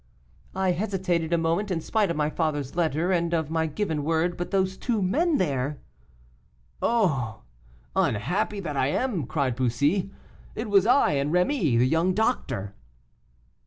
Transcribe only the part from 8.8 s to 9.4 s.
am,"